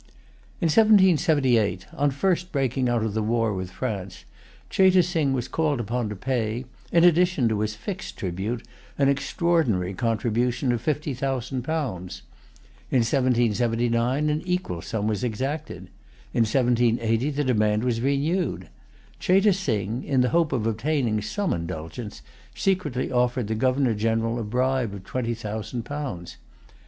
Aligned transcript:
In 0.59 0.65
1778, 0.65 1.85
on 1.93 2.09
the 2.09 2.15
first 2.15 2.51
breaking 2.51 2.89
out 2.89 3.03
of 3.03 3.13
the 3.13 3.21
war 3.21 3.53
with 3.53 3.69
France, 3.69 4.25
Cheyte 4.67 5.05
Sing 5.05 5.31
was 5.31 5.47
called 5.47 5.79
upon 5.79 6.09
to 6.09 6.15
pay, 6.15 6.65
in 6.91 7.03
addition 7.03 7.47
to 7.49 7.59
his 7.59 7.75
fixed 7.75 8.17
tribute, 8.17 8.63
an 8.97 9.09
extraordinary 9.09 9.93
contribution 9.93 10.71
of 10.71 10.81
fifty 10.81 11.13
thousand 11.13 11.61
pounds. 11.61 12.23
In 12.89 13.01
1779 13.01 14.27
an 14.31 14.41
equal 14.43 14.81
sum 14.81 15.05
was 15.05 15.23
exacted. 15.23 15.83
In 16.33 16.45
1780 16.45 17.29
the 17.29 17.43
demand 17.43 17.83
was 17.83 18.01
renewed. 18.01 18.69
Cheyte 19.19 19.53
Sing, 19.53 20.03
in 20.03 20.21
the 20.21 20.29
hope 20.29 20.51
of 20.51 20.65
obtaining 20.65 21.21
some 21.21 21.53
indulgence, 21.53 22.23
secretly 22.55 23.11
offered 23.11 23.45
the 23.47 23.53
Governor 23.53 23.93
General 23.93 24.39
a 24.39 24.43
bribe 24.43 24.95
of 24.95 25.03
twenty 25.03 25.35
thousand 25.35 25.83
pounds. 25.83 26.37